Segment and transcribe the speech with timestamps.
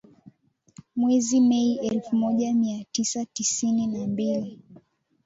[0.95, 4.59] Mwezi Mei elfu moja mia tisa tisini na mbili